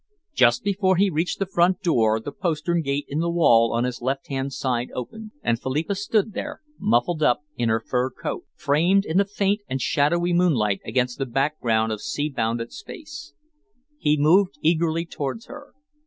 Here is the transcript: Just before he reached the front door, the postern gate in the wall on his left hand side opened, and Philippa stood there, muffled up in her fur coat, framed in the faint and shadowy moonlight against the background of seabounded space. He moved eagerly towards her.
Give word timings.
Just 0.33 0.63
before 0.63 0.95
he 0.95 1.11
reached 1.11 1.37
the 1.37 1.45
front 1.45 1.83
door, 1.83 2.19
the 2.19 2.31
postern 2.31 2.81
gate 2.81 3.05
in 3.07 3.19
the 3.19 3.29
wall 3.29 3.71
on 3.71 3.83
his 3.83 4.01
left 4.01 4.29
hand 4.29 4.51
side 4.51 4.89
opened, 4.95 5.29
and 5.43 5.61
Philippa 5.61 5.93
stood 5.93 6.33
there, 6.33 6.61
muffled 6.79 7.21
up 7.21 7.43
in 7.55 7.69
her 7.69 7.79
fur 7.79 8.09
coat, 8.09 8.45
framed 8.55 9.05
in 9.05 9.17
the 9.19 9.25
faint 9.25 9.61
and 9.69 9.79
shadowy 9.79 10.33
moonlight 10.33 10.81
against 10.83 11.19
the 11.19 11.27
background 11.27 11.91
of 11.91 12.01
seabounded 12.01 12.71
space. 12.71 13.35
He 13.99 14.17
moved 14.17 14.57
eagerly 14.61 15.05
towards 15.05 15.45
her. 15.45 15.75